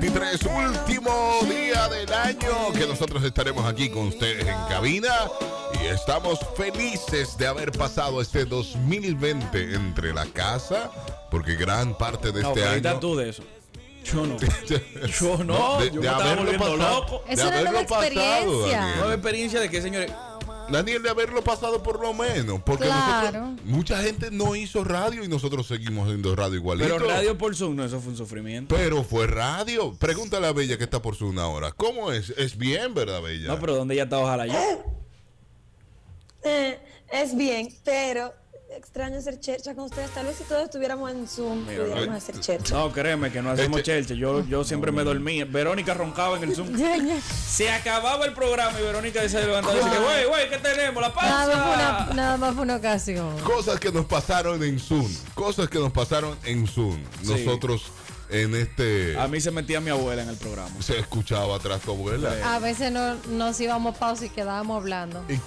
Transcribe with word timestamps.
2023, 0.00 0.42
último 0.42 1.38
día 1.48 1.88
del 1.88 2.12
año 2.12 2.70
que 2.74 2.86
nosotros 2.86 3.24
estaremos 3.24 3.64
aquí 3.64 3.88
con 3.88 4.08
ustedes 4.08 4.46
en 4.46 4.58
cabina 4.68 5.08
y 5.82 5.86
estamos 5.86 6.38
felices 6.54 7.38
de 7.38 7.46
haber 7.46 7.72
pasado 7.72 8.20
este 8.20 8.44
2020 8.44 9.74
entre 9.74 10.12
la 10.12 10.26
casa 10.26 10.90
porque 11.30 11.54
gran 11.56 11.96
parte 11.96 12.30
de 12.30 12.42
No, 12.42 12.48
este 12.50 12.66
año 12.66 13.00
tú 13.00 13.16
de 13.16 13.30
eso. 13.30 13.42
Yo 14.04 14.26
no. 14.26 14.36
Yo 15.18 15.38
no. 15.44 15.80
de, 15.80 15.90
yo 15.90 16.00
de 16.00 16.00
me 16.00 16.06
estaba 16.06 16.24
haberlo 16.24 16.42
volviendo 16.44 16.76
pasado, 16.76 17.00
loco. 17.00 17.22
de 17.26 17.32
Es 17.32 17.40
una 17.40 17.50
nueva 17.50 17.70
haberlo 17.70 17.88
pasado, 17.88 18.02
experiencia. 18.04 18.78
Daniel. 18.78 18.98
Nueva 18.98 19.14
experiencia 19.14 19.60
de 19.60 19.70
que, 19.70 19.82
señores. 19.82 20.12
Daniel, 20.70 21.02
de 21.02 21.10
haberlo 21.10 21.42
pasado 21.42 21.82
por 21.82 22.00
lo 22.00 22.12
menos, 22.14 22.60
porque 22.64 22.84
Claro. 22.84 23.40
nosotros, 23.40 23.66
mucha 23.66 24.02
gente 24.02 24.30
no 24.30 24.54
hizo 24.56 24.82
radio 24.84 25.24
y 25.24 25.28
nosotros 25.28 25.66
seguimos 25.66 26.06
haciendo 26.06 26.34
radio 26.34 26.56
igualito. 26.56 26.88
Pero 26.96 27.06
radio 27.08 27.38
por 27.38 27.54
Zoom, 27.54 27.76
no, 27.76 27.84
eso 27.84 28.00
fue 28.00 28.10
un 28.12 28.16
sufrimiento. 28.16 28.74
Pero 28.74 29.02
fue 29.04 29.26
radio. 29.26 29.94
Pregúntale 29.98 30.46
a 30.46 30.52
Bella 30.52 30.76
que 30.78 30.84
está 30.84 31.00
por 31.00 31.14
Zoom 31.16 31.38
ahora. 31.38 31.72
¿Cómo 31.72 32.12
es? 32.12 32.30
Es 32.30 32.56
bien, 32.56 32.94
¿verdad, 32.94 33.22
Bella? 33.22 33.48
No, 33.48 33.58
pero 33.60 33.74
¿dónde 33.76 33.96
ya 33.96 34.04
está 34.04 34.18
ojalá 34.18 34.46
yo? 34.46 34.54
Eh, 36.44 36.78
es 37.10 37.36
bien, 37.36 37.68
pero 37.84 38.32
extraño 38.70 39.18
hacer 39.18 39.38
chercha 39.40 39.74
con 39.74 39.84
ustedes. 39.84 40.10
Tal 40.10 40.26
vez 40.26 40.36
si 40.36 40.44
todos 40.44 40.64
estuviéramos 40.64 41.10
en 41.10 41.26
Zoom, 41.26 41.66
Mira, 41.66 41.82
pudiéramos 41.82 42.08
no, 42.08 42.14
hacer 42.14 42.40
chercha. 42.40 42.74
No, 42.74 42.92
créeme 42.92 43.30
que 43.30 43.40
no 43.42 43.50
hacemos 43.50 43.78
Este- 43.78 43.92
chelche. 43.92 44.16
Yo, 44.16 44.44
yo 44.44 44.64
siempre 44.64 44.92
me 44.92 45.04
dormía. 45.04 45.44
Verónica 45.44 45.94
roncaba 45.94 46.36
en 46.36 46.44
el 46.44 46.54
Zoom. 46.54 46.68
Se 47.46 47.70
acababa 47.70 48.24
el 48.26 48.32
programa 48.34 48.78
y 48.78 48.82
Verónica 48.82 49.26
se 49.28 49.40
levantaba 49.44 49.74
y 49.74 49.84
decía, 49.84 49.98
güey, 50.00 50.24
güey, 50.26 50.50
¿qué 50.50 50.58
tenemos? 50.58 51.02
¡La 51.02 51.08
Nada 51.14 51.46
más, 51.46 51.64
fue 51.64 51.74
una, 51.74 51.98
pausa! 51.98 52.14
nada 52.14 52.36
más 52.36 52.54
fue 52.54 52.62
una 52.62 52.76
ocasión. 52.76 53.38
Cosas 53.40 53.80
que 53.80 53.90
nos 53.92 54.04
pasaron 54.06 54.62
en 54.62 54.78
Zoom. 54.78 55.10
Cosas 55.34 55.68
que 55.68 55.78
nos 55.78 55.92
pasaron 55.92 56.36
en 56.44 56.66
Zoom. 56.66 56.96
Sí. 57.22 57.28
Nosotros 57.28 57.82
en 58.28 58.54
este... 58.54 59.18
A 59.18 59.28
mí 59.28 59.40
se 59.40 59.50
metía 59.50 59.80
mi 59.80 59.90
abuela 59.90 60.22
en 60.22 60.28
el 60.28 60.36
programa. 60.36 60.70
Se 60.82 60.98
escuchaba 60.98 61.56
atrás 61.56 61.80
tu 61.82 61.92
abuela. 61.92 62.34
A 62.44 62.58
veces 62.58 62.92
no, 62.92 63.14
nos 63.30 63.60
íbamos 63.60 63.96
pausa 63.96 64.26
y 64.26 64.30
quedábamos 64.30 64.76
hablando. 64.78 65.24
Y 65.28 65.38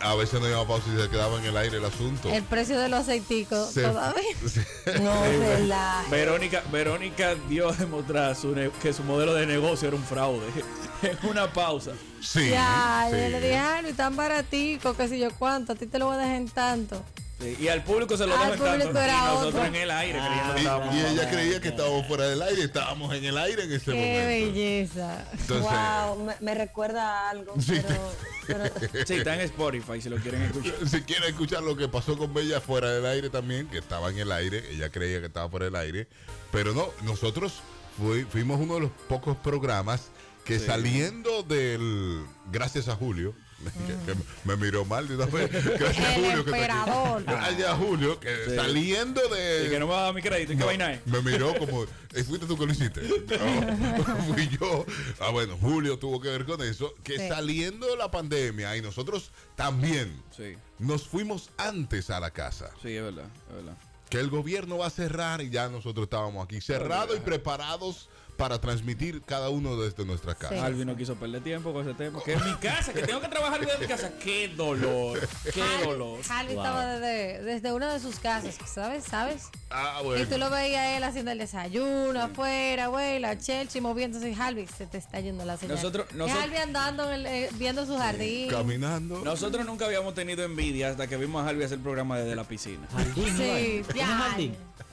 a 0.00 0.14
veces 0.14 0.40
no 0.40 0.48
iba 0.48 0.66
pausa 0.66 0.86
y 0.94 1.00
se 1.00 1.08
quedaba 1.08 1.38
en 1.38 1.44
el 1.46 1.56
aire 1.56 1.78
el 1.78 1.84
asunto. 1.84 2.28
El 2.30 2.42
precio 2.44 2.78
de 2.78 2.88
los 2.88 3.00
aceiticos 3.00 3.70
Se- 3.70 3.82
todavía. 3.82 4.22
se- 4.46 4.98
No, 5.00 5.22
relaje. 5.24 6.10
Verónica, 6.10 6.62
Verónica 6.70 7.34
dio 7.48 7.70
a 7.70 7.72
demostrar 7.72 8.34
su 8.36 8.54
ne- 8.54 8.70
que 8.82 8.92
su 8.92 9.02
modelo 9.04 9.34
de 9.34 9.46
negocio 9.46 9.88
era 9.88 9.96
un 9.96 10.04
fraude. 10.04 10.46
En 11.02 11.18
una 11.28 11.52
pausa. 11.52 11.92
sí, 12.22 12.48
Ya, 12.50 13.06
sí. 13.10 13.16
yo 13.16 13.28
le 13.28 13.40
dije, 13.40 13.58
ay, 13.58 13.92
tan 13.92 14.16
baratico, 14.16 14.94
qué 14.96 15.08
sé 15.08 15.18
yo 15.18 15.28
cuánto, 15.38 15.72
a 15.72 15.76
ti 15.76 15.86
te 15.86 15.98
lo 15.98 16.06
voy 16.06 16.16
a 16.16 16.18
dejar 16.20 16.36
en 16.36 16.48
tanto. 16.48 17.04
Sí, 17.38 17.54
Y 17.60 17.68
al 17.68 17.84
público 17.84 18.16
se 18.16 18.26
lo 18.26 18.34
en 18.34 18.40
tanto. 18.40 18.64
público 18.64 18.98
era 18.98 19.12
Y 19.12 19.24
nosotros 19.26 19.54
otro. 19.56 19.64
en 19.66 19.74
el 19.74 19.90
aire 19.90 20.18
creyendo. 20.18 20.90
Y, 20.92 20.96
y 20.96 21.00
ella 21.04 21.30
creía 21.30 21.60
que 21.60 21.68
estábamos 21.68 22.06
fuera 22.06 22.24
del 22.28 22.40
aire. 22.40 22.62
Estábamos 22.64 23.14
en 23.14 23.24
el 23.26 23.36
aire 23.36 23.64
en 23.64 23.72
ese 23.74 23.84
Qué 23.84 23.94
momento. 23.94 24.26
belleza. 24.26 25.24
Entonces, 25.32 25.70
wow, 25.70 26.24
me, 26.24 26.34
me 26.40 26.54
recuerda 26.54 27.04
a 27.26 27.30
algo, 27.30 27.52
Sí. 27.60 27.74
pero, 27.86 28.00
pero 28.46 29.06
Sí, 29.06 29.14
está 29.14 29.34
en 29.34 29.40
Spotify 29.42 30.00
si 30.00 30.08
lo 30.08 30.16
quieren 30.16 30.42
escuchar. 30.42 30.74
Si 30.88 31.02
quieren 31.02 31.28
escuchar 31.30 31.62
lo 31.62 31.76
que 31.76 31.88
pasó 31.88 32.16
con 32.16 32.32
Bella 32.34 32.60
fuera 32.60 32.90
del 32.92 33.06
aire 33.06 33.30
también, 33.30 33.68
que 33.68 33.78
estaba 33.78 34.10
en 34.10 34.18
el 34.18 34.32
aire, 34.32 34.64
ella 34.70 34.90
creía 34.90 35.20
que 35.20 35.26
estaba 35.26 35.48
fuera 35.48 35.66
del 35.66 35.76
aire, 35.76 36.08
pero 36.52 36.72
no, 36.74 36.88
nosotros 37.04 37.54
fui- 37.98 38.24
fuimos 38.24 38.60
uno 38.60 38.74
de 38.74 38.80
los 38.80 38.90
pocos 39.08 39.36
programas 39.36 40.08
que 40.44 40.58
saliendo 40.60 41.42
del, 41.42 42.24
gracias 42.52 42.88
a 42.88 42.94
Julio, 42.96 43.34
que, 44.06 44.12
que 44.12 44.18
me 44.44 44.56
miró 44.56 44.84
mal 44.84 45.06
de 45.08 45.16
una 45.16 45.26
vez, 45.26 45.50
gracias 45.78 46.06
a 46.06 46.12
Julio, 46.14 46.44
que 46.44 46.50
gracias 46.50 47.68
a 47.68 47.76
Julio, 47.76 48.20
que 48.20 48.34
Sí. 48.48 48.56
saliendo 48.56 49.20
de... 49.28 49.66
Y 49.66 49.70
que 49.70 49.78
no 49.78 49.86
me 49.86 49.92
va 49.92 50.00
a 50.00 50.04
dar 50.04 50.14
mi 50.14 50.22
crédito. 50.22 50.52
¿Y 50.52 50.56
qué 50.56 50.60
No, 50.60 50.66
vaina 50.66 50.92
es? 50.92 51.06
Me 51.06 51.20
miró 51.22 51.54
como, 51.58 51.84
"Eh, 51.84 52.24
fuiste 52.24 52.46
tú 52.46 52.56
que 52.58 52.66
lo 52.66 52.72
hiciste. 52.72 53.02
No, 53.36 54.16
fui 54.34 54.48
yo. 54.60 54.84
Ah, 55.20 55.30
bueno, 55.30 55.56
Julio 55.60 55.98
tuvo 55.98 56.20
que 56.20 56.28
ver 56.28 56.44
con 56.44 56.60
eso. 56.62 56.94
Que 57.02 57.18
Sí. 57.18 57.28
saliendo 57.28 57.86
de 57.88 57.96
la 57.96 58.10
pandemia 58.10 58.76
y 58.76 58.82
nosotros 58.82 59.30
también 59.56 60.22
Sí, 60.36 60.56
nos 60.78 61.06
fuimos 61.06 61.50
antes 61.56 62.10
a 62.10 62.20
la 62.20 62.30
casa. 62.30 62.70
sí, 62.82 62.94
es 62.96 63.02
verdad, 63.02 63.26
es 63.50 63.54
verdad. 63.56 63.76
Que 64.10 64.20
el 64.20 64.30
gobierno 64.30 64.78
va 64.78 64.86
a 64.86 64.90
cerrar 64.90 65.40
y 65.42 65.50
ya 65.50 65.68
nosotros 65.68 66.04
estábamos 66.04 66.44
aquí 66.44 66.60
cerrados 66.60 67.16
y 67.16 67.20
preparados 67.20 68.08
para 68.36 68.60
transmitir 68.60 69.22
cada 69.22 69.48
uno 69.48 69.76
desde 69.76 70.04
nuestra 70.04 70.34
casa. 70.34 70.54
Sí. 70.54 70.60
Alvin 70.60 70.86
no 70.86 70.96
quiso 70.96 71.14
perder 71.16 71.42
tiempo 71.42 71.72
con 71.72 71.82
ese 71.88 71.94
tema. 71.94 72.20
Que 72.24 72.34
es 72.34 72.44
mi 72.44 72.54
casa, 72.56 72.92
que 72.92 73.02
tengo 73.02 73.20
que 73.20 73.28
trabajar 73.28 73.60
desde 73.60 73.78
mi 73.78 73.86
casa. 73.86 74.12
¡Qué 74.22 74.48
dolor! 74.48 75.18
¡Qué 75.52 75.62
dolor! 75.84 76.18
Wow. 76.18 76.20
estaba 76.48 76.86
desde, 76.86 77.42
desde 77.42 77.72
una 77.72 77.92
de 77.92 78.00
sus 78.00 78.18
casas, 78.18 78.56
¿sabes? 78.66 79.04
¿Sabes? 79.04 79.44
Ah, 79.70 79.98
Y 80.00 80.04
bueno. 80.04 80.26
tú 80.28 80.38
lo 80.38 80.50
veías 80.50 80.96
él 80.96 81.04
haciendo 81.04 81.30
el 81.32 81.38
desayuno 81.38 82.20
afuera, 82.22 82.88
güey, 82.88 83.18
la 83.20 83.38
Chelsea 83.38 83.80
moviéndose. 83.80 84.30
Y 84.30 84.34
Harvey, 84.34 84.66
se 84.66 84.86
te 84.86 84.98
está 84.98 85.20
yendo 85.20 85.44
la 85.44 85.56
señal. 85.56 85.76
Nosotros- 85.76 86.06
nosotros- 86.14 86.54
andando, 86.62 87.10
en 87.12 87.20
el- 87.20 87.26
eh, 87.26 87.50
viendo 87.54 87.86
su 87.86 87.96
jardín. 87.96 88.48
Caminando. 88.50 89.20
Nosotros 89.24 89.64
nunca 89.66 89.86
habíamos 89.86 90.14
tenido 90.14 90.44
envidia 90.44 90.90
hasta 90.90 91.06
que 91.06 91.16
vimos 91.16 91.44
a 91.44 91.48
Harvey 91.48 91.64
hacer 91.64 91.78
el 91.78 91.82
programa 91.84 92.18
desde 92.18 92.36
la 92.36 92.44
piscina. 92.44 92.86
Sí, 93.14 93.82
¿Tienes 93.92 93.94
ya. 93.94 94.36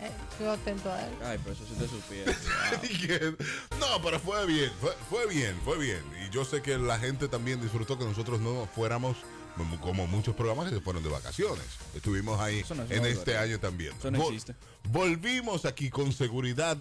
Eh, 0.05 0.11
Estoy 0.31 0.47
atento 0.47 0.91
a 0.91 1.01
él. 1.05 1.13
Ay, 1.23 1.39
pero 1.43 1.55
eso 1.55 1.63
sí 1.67 1.75
te 1.79 1.87
supiera. 1.87 2.33
Wow. 3.73 3.79
No, 3.79 4.01
pero 4.03 4.19
fue 4.19 4.45
bien, 4.45 4.71
fue, 4.81 4.91
fue 5.09 5.27
bien, 5.27 5.59
fue 5.63 5.77
bien. 5.77 6.01
Y 6.25 6.29
yo 6.33 6.43
sé 6.45 6.61
que 6.61 6.77
la 6.77 6.97
gente 6.99 7.27
también 7.27 7.61
disfrutó 7.61 7.97
que 7.97 8.05
nosotros 8.05 8.39
no 8.39 8.67
fuéramos 8.75 9.17
como- 9.81 10.07
muchos 10.07 10.35
programas 10.35 10.69
que 10.69 10.75
se 10.75 10.81
fueron 10.81 11.03
de 11.03 11.09
vacaciones. 11.09 11.63
Estuvimos 11.95 12.39
ahí 12.39 12.59
Eso 12.59 12.73
no 12.75 12.83
es 12.83 12.91
en 12.91 13.05
este 13.05 13.37
año 13.37 13.59
también. 13.59 13.93
Eso 13.97 14.09
no 14.11 14.19
Vol- 14.19 14.27
existe. 14.27 14.55
Volvimos 14.89 15.65
aquí 15.65 15.89
con 15.89 16.11
seguridad 16.11 16.77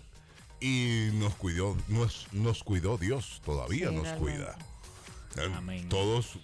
y 0.60 1.10
nos 1.14 1.34
cuidó, 1.34 1.76
nos, 1.88 2.26
nos 2.32 2.62
cuidó 2.64 2.96
Dios, 2.98 3.40
todavía 3.44 3.88
Sí, 3.90 3.94
nos 3.94 4.04
realmente. 4.04 4.20
cuida. 4.38 4.56
Eh, 5.36 5.52
Amén. 5.56 5.88
Todos 5.88 6.38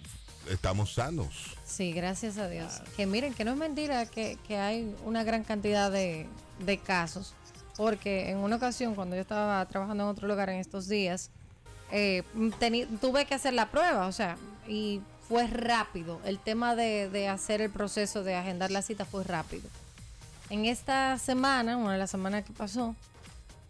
estamos 0.49 0.93
sanos. 0.93 1.55
Sí, 1.65 1.93
gracias 1.93 2.37
a 2.37 2.47
Dios. 2.49 2.73
Que 2.97 3.05
miren, 3.05 3.33
que 3.33 3.43
no 3.45 3.51
es 3.51 3.57
mentira 3.57 4.05
que, 4.05 4.37
que 4.47 4.57
hay 4.57 4.93
una 5.05 5.23
gran 5.23 5.43
cantidad 5.43 5.89
de, 5.91 6.27
de 6.59 6.77
casos. 6.77 7.33
Porque 7.75 8.29
en 8.29 8.37
una 8.37 8.57
ocasión, 8.57 8.95
cuando 8.95 9.15
yo 9.15 9.21
estaba 9.21 9.65
trabajando 9.65 10.03
en 10.03 10.09
otro 10.09 10.27
lugar 10.27 10.49
en 10.49 10.59
estos 10.59 10.87
días, 10.87 11.29
eh, 11.91 12.23
tuve 12.99 13.25
que 13.25 13.35
hacer 13.35 13.53
la 13.53 13.69
prueba, 13.71 14.07
o 14.07 14.11
sea, 14.11 14.37
y 14.67 15.01
fue 15.27 15.47
rápido. 15.47 16.19
El 16.25 16.39
tema 16.39 16.75
de, 16.75 17.09
de 17.09 17.27
hacer 17.27 17.61
el 17.61 17.69
proceso 17.69 18.23
de 18.23 18.35
agendar 18.35 18.71
la 18.71 18.81
cita 18.81 19.05
fue 19.05 19.23
rápido. 19.23 19.69
En 20.49 20.65
esta 20.65 21.17
semana, 21.19 21.77
una 21.77 21.93
de 21.93 21.99
las 21.99 22.11
semanas 22.11 22.43
que 22.43 22.51
pasó, 22.53 22.95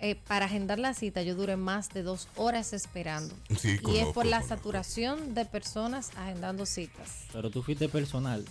eh, 0.01 0.16
para 0.16 0.45
agendar 0.45 0.79
la 0.79 0.94
cita 0.94 1.21
yo 1.23 1.35
duré 1.35 1.57
más 1.57 1.89
de 1.89 2.03
dos 2.03 2.29
horas 2.38 2.71
esperando. 2.71 3.35
Sí, 3.59 3.77
y 3.85 3.97
es 3.97 4.07
por 4.13 4.25
la 4.25 4.38
conozco. 4.38 4.56
saturación 4.56 5.33
de 5.33 5.44
personas 5.44 6.11
agendando 6.16 6.66
citas. 6.66 7.25
Pero 7.33 7.50
tú 7.50 7.61
fuiste 7.61 7.89
personal. 7.89 8.45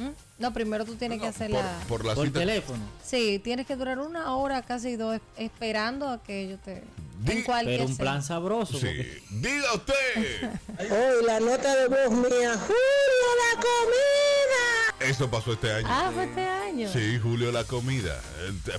¿Mm? 0.00 0.10
No, 0.38 0.52
primero 0.52 0.84
tú 0.84 0.94
tienes 0.96 1.20
que 1.20 1.26
hacer 1.26 1.50
por, 1.50 1.60
la... 1.62 1.78
por 1.88 2.04
la 2.04 2.14
Por 2.14 2.26
cita. 2.28 2.38
teléfono. 2.40 2.82
Sí, 3.04 3.38
tienes 3.44 3.66
que 3.66 3.76
durar 3.76 3.98
una 3.98 4.34
hora, 4.34 4.62
casi 4.62 4.96
dos, 4.96 5.16
es- 5.16 5.22
esperando 5.36 6.08
a 6.08 6.22
que 6.22 6.40
ellos 6.42 6.60
te... 6.64 6.82
Di- 7.20 7.32
en 7.32 7.42
cualquier 7.42 7.80
Pero 7.80 7.90
un 7.90 7.96
plan 7.98 8.22
sabroso. 8.22 8.78
Sí. 8.78 8.86
porque- 8.86 9.22
Diga 9.30 9.74
usted. 9.74 10.50
Hoy 10.90 11.24
la 11.26 11.38
nota 11.40 11.76
de 11.76 11.88
voz 11.88 12.10
mía, 12.12 12.54
Julio, 12.54 13.28
la 13.36 13.60
comida. 13.60 15.10
Eso 15.10 15.30
pasó 15.30 15.52
este 15.52 15.72
año. 15.72 15.86
Ah, 15.90 16.10
fue 16.14 16.24
este 16.24 16.42
año. 16.46 16.90
Sí, 16.92 17.18
Julio 17.22 17.52
la 17.52 17.64
comida. 17.64 18.20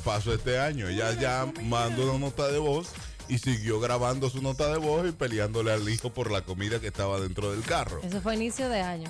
Pasó 0.03 0.33
este 0.33 0.59
año. 0.59 0.87
Ella 0.87 1.13
ya 1.19 1.51
mandó 1.63 2.09
una 2.09 2.19
nota 2.19 2.47
de 2.47 2.57
voz 2.59 2.89
y 3.27 3.37
siguió 3.37 3.79
grabando 3.79 4.29
su 4.29 4.41
nota 4.41 4.67
de 4.71 4.77
voz 4.77 5.07
y 5.07 5.11
peleándole 5.11 5.71
al 5.71 5.87
hijo 5.89 6.11
por 6.11 6.31
la 6.31 6.41
comida 6.41 6.79
que 6.79 6.87
estaba 6.87 7.19
dentro 7.19 7.51
del 7.51 7.61
carro. 7.63 8.01
Eso 8.03 8.21
fue 8.21 8.35
inicio 8.35 8.69
de 8.69 8.81
año. 8.81 9.09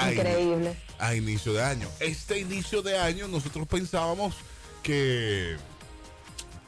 A, 0.00 0.12
Increíble. 0.12 0.74
a 0.98 1.14
inicio 1.14 1.52
de 1.52 1.62
año. 1.62 1.88
Este 2.00 2.38
inicio 2.38 2.82
de 2.82 2.98
año 2.98 3.28
nosotros 3.28 3.66
pensábamos 3.68 4.34
que 4.82 5.56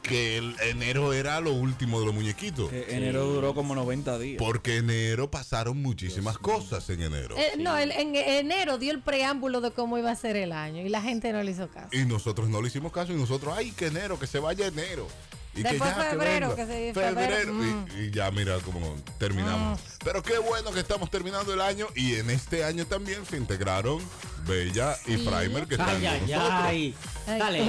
que 0.01 0.35
el 0.37 0.57
enero 0.59 1.13
era 1.13 1.39
lo 1.39 1.53
último 1.53 1.97
de 2.01 2.05
los 2.07 2.13
muñequitos. 2.13 2.69
Que 2.69 2.93
enero 2.93 3.25
duró 3.25 3.55
como 3.55 3.73
90 3.73 4.19
días. 4.19 4.37
Porque 4.37 4.75
enero 4.75 5.31
pasaron 5.31 5.81
muchísimas 5.81 6.37
cosas 6.37 6.89
en 6.89 7.03
enero. 7.03 7.37
Eh, 7.37 7.53
no, 7.57 7.77
el- 7.77 7.91
en 7.91 8.13
enero 8.13 8.77
dio 8.77 8.91
el 8.91 8.99
preámbulo 9.01 9.61
de 9.61 9.71
cómo 9.71 9.97
iba 9.97 10.11
a 10.11 10.15
ser 10.17 10.35
el 10.35 10.51
año 10.51 10.81
y 10.81 10.89
la 10.89 11.01
gente 11.01 11.31
no 11.31 11.41
le 11.41 11.51
hizo 11.51 11.69
caso. 11.69 11.87
Y 11.93 12.03
nosotros 12.03 12.49
no 12.49 12.61
le 12.61 12.67
hicimos 12.67 12.91
caso 12.91 13.13
y 13.13 13.15
nosotros, 13.15 13.53
ay, 13.57 13.71
que 13.71 13.87
enero, 13.87 14.19
que 14.19 14.27
se 14.27 14.39
vaya 14.39 14.67
enero. 14.67 15.07
Y 15.55 15.61
Después 15.61 15.93
que 15.93 15.99
ya, 15.99 16.09
febrero, 16.09 16.49
venga. 16.49 16.65
que 16.65 16.73
se- 16.73 16.93
febrero. 16.93 17.15
febrero, 17.15 17.53
mm. 17.53 17.87
Y, 17.95 17.99
y 18.05 18.11
ya 18.11 18.31
mira 18.31 18.57
cómo 18.65 18.95
terminamos. 19.19 19.79
Pero 20.03 20.23
qué 20.23 20.39
bueno 20.39 20.71
que 20.71 20.79
estamos 20.79 21.09
terminando 21.11 21.53
el 21.53 21.61
año 21.61 21.87
y 21.95 22.15
en 22.15 22.29
este 22.31 22.63
año 22.63 22.85
también 22.87 23.23
se 23.25 23.37
integraron 23.37 24.01
Bella 24.47 24.97
y 25.05 25.17
Sí. 25.17 25.25
Primer 25.29 25.67
que 25.67 25.75
están 25.75 25.89
Ay, 25.89 26.05
ay, 26.05 26.33
ay. 26.33 26.95
Ay. 27.25 27.39
Dale. 27.39 27.59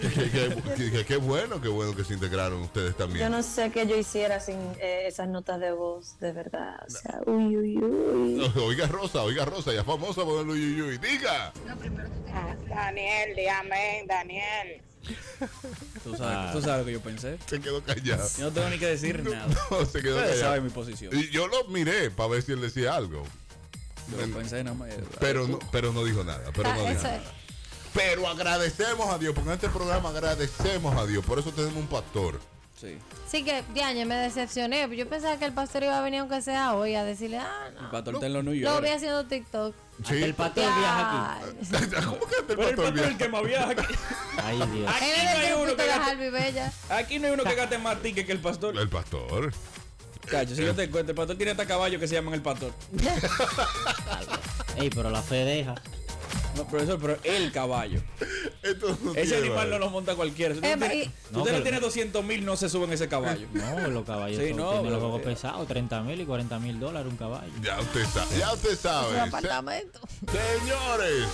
Qué 1.08 1.16
bueno, 1.16 1.60
qué 1.60 1.68
bueno 1.68 1.94
que 1.96 2.04
se 2.04 2.14
integraron 2.14 2.62
ustedes 2.62 2.96
también. 2.96 3.20
Yo 3.20 3.30
no 3.30 3.42
sé 3.42 3.70
qué 3.72 3.86
yo 3.86 3.96
hiciera 3.96 4.38
sin 4.40 4.56
eh, 4.78 5.04
esas 5.06 5.28
notas 5.28 5.58
de 5.60 5.72
voz, 5.72 6.18
de 6.20 6.32
verdad. 6.32 6.76
O 6.86 6.90
sea, 6.90 7.20
uy, 7.26 7.56
uy, 7.56 7.76
uy. 7.78 8.52
Oiga 8.62 8.86
Rosa, 8.86 9.22
oiga 9.22 9.44
Rosa, 9.44 9.72
ya 9.72 9.82
famosa 9.84 10.22
por 10.24 10.42
el 10.42 10.48
uy, 10.50 10.74
uy, 10.74 10.82
uy. 10.82 10.98
Diga. 10.98 11.52
Ah, 12.32 12.54
Daniel, 12.68 13.34
dígame, 13.36 14.04
Daniel. 14.06 14.80
Tú 16.04 16.16
sabes, 16.16 16.20
Ah. 16.20 16.50
tú 16.52 16.60
sabes 16.62 16.80
lo 16.80 16.84
que 16.86 16.92
yo 16.92 17.00
pensé. 17.00 17.38
Se 17.46 17.60
quedó 17.60 17.82
callado. 17.82 18.28
Yo 18.38 18.44
no 18.44 18.50
tengo 18.52 18.68
ni 18.70 18.78
que 18.78 18.86
decir 18.86 19.22
nada. 19.30 19.46
No, 19.70 19.84
se 19.86 20.00
quedó 20.02 20.16
Ustedes 20.16 20.30
callado. 20.36 20.40
saben 20.40 20.64
mi 20.64 20.70
posición. 20.70 21.16
Y 21.16 21.30
yo 21.30 21.46
lo 21.48 21.64
miré 21.68 22.10
para 22.10 22.28
ver 22.30 22.42
si 22.42 22.52
él 22.52 22.60
decía 22.60 22.94
algo. 22.94 23.24
Yo 24.10 24.34
pensé 24.36 24.62
nada 24.64 24.76
más. 24.76 24.90
Pero 25.20 25.46
no, 25.48 25.58
pero 25.70 25.92
no 25.92 26.04
dijo 26.04 26.24
nada. 26.24 26.50
Pero 26.54 26.68
Ah, 26.70 26.76
no 26.76 26.84
dijo 26.88 27.02
nada. 27.02 27.22
Pero 27.94 28.28
agradecemos 28.28 29.08
a 29.12 29.18
Dios, 29.18 29.34
porque 29.34 29.50
en 29.50 29.54
este 29.54 29.68
programa 29.68 30.10
agradecemos 30.10 30.96
a 30.96 31.06
Dios. 31.06 31.24
Por 31.24 31.38
eso 31.38 31.50
tenemos 31.52 31.76
un 31.76 31.86
pastor. 31.88 32.40
Sí. 32.80 32.96
Sí 33.28 33.44
que, 33.44 33.62
diañe, 33.74 34.06
me 34.06 34.14
decepcioné. 34.14 34.88
Yo 34.96 35.06
pensaba 35.06 35.36
que 35.36 35.44
el 35.44 35.52
pastor 35.52 35.82
iba 35.82 35.98
a 35.98 36.00
venir 36.00 36.20
aunque 36.20 36.40
sea 36.40 36.74
hoy 36.74 36.94
a 36.94 37.04
decirle, 37.04 37.36
ah, 37.38 37.66
El 37.68 37.74
no. 37.82 37.90
pastor 37.90 38.14
está 38.14 38.26
en 38.26 38.32
los 38.32 38.44
New 38.44 38.54
Lo 38.54 38.58
York. 38.60 38.82
vi 38.82 38.88
haciendo 38.88 39.26
TikTok. 39.26 39.74
Sí. 40.08 40.22
el 40.22 40.32
pastor 40.34 40.64
viaja 40.64 41.34
aquí. 41.36 41.46
¿Cómo 42.06 42.18
que 42.26 42.36
el 42.36 42.44
Pero 42.46 42.68
el 42.68 42.74
pastor 42.74 42.76
pastor 42.76 42.84
es 42.84 42.86
el 42.86 42.92
viaja? 42.94 43.18
que 43.18 43.28
más 43.28 43.42
viaja 43.44 43.70
aquí. 43.70 43.94
Ay, 44.42 44.56
Dios. 44.56 44.90
Aquí 44.94 45.04
no 45.24 45.30
hay 45.40 45.46
el 45.46 45.54
uno 45.56 45.76
que 45.76 45.86
gaste, 45.86 46.30
Bella. 46.30 46.72
aquí 46.88 47.18
no 47.18 47.26
hay 47.26 47.32
uno 47.34 47.44
que 47.44 47.54
gaste 47.54 47.78
más 47.78 48.00
ticket 48.00 48.26
que 48.26 48.32
el 48.32 48.40
pastor. 48.40 48.76
El 48.78 48.88
pastor. 48.88 49.52
Cacho, 50.30 50.54
si 50.54 50.64
yo 50.64 50.74
te 50.74 50.88
cuento, 50.88 51.12
el 51.12 51.16
pastor 51.16 51.36
tiene 51.36 51.52
hasta 51.52 51.66
caballo 51.66 52.00
que 52.00 52.08
se 52.08 52.14
llaman 52.14 52.32
el 52.34 52.42
pastor. 52.42 52.72
Ey, 54.76 54.88
pero 54.88 55.10
la 55.10 55.20
fe 55.22 55.44
deja. 55.44 55.74
No, 56.56 56.66
profesor, 56.66 56.98
pero 57.00 57.18
el 57.24 57.52
caballo. 57.52 58.00
Esto 58.62 58.96
no 59.02 59.12
Ese 59.12 59.22
tiene 59.32 59.46
animal 59.46 59.70
no 59.70 59.78
lo 59.78 59.90
monta 59.90 60.14
cualquiera. 60.14 60.54
Si 60.54 60.60
usted 60.60 60.82
Eh, 60.90 61.04
y- 61.04 61.10
No, 61.32 61.38
usted 61.40 61.52
le 61.52 61.58
pero- 61.58 61.62
tiene 61.62 61.80
200 61.80 62.24
mil, 62.24 62.44
no 62.44 62.56
se 62.56 62.68
suben 62.68 62.92
ese 62.92 63.08
caballo. 63.08 63.46
No, 63.52 63.88
los 63.88 64.04
caballos 64.04 64.38
Sí, 64.42 64.48
son- 64.48 64.56
no, 64.58 64.64
tienen 64.70 64.82
pero- 64.82 64.90
los 64.96 65.00
juegos 65.02 65.22
pesados, 65.22 65.66
30 65.68 66.02
mil 66.02 66.20
y 66.20 66.24
40 66.26 66.58
mil 66.58 66.78
dólares 66.80 67.10
un 67.10 67.16
caballo. 67.16 67.52
Ya 67.62 67.80
usted 67.80 68.04
sabe. 68.06 68.38
Ya 68.38 68.52
usted 68.52 68.76
sabe. 68.76 69.20
Apartamento. 69.20 70.00
Señores. 70.30 71.26